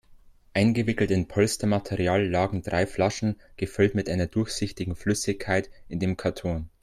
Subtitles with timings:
[0.55, 6.71] Eingewickelt in Polstermaterial lagen drei Flaschen, gefüllt mit einer durchsichtigen Flüssigkeit, in dem Karton.